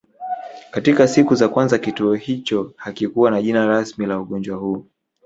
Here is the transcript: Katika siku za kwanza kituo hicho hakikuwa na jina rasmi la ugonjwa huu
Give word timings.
Katika 0.71 1.07
siku 1.07 1.35
za 1.35 1.49
kwanza 1.49 1.77
kituo 1.79 2.13
hicho 2.13 2.73
hakikuwa 2.75 3.31
na 3.31 3.41
jina 3.41 3.65
rasmi 3.65 4.05
la 4.05 4.19
ugonjwa 4.19 4.57
huu 4.57 4.85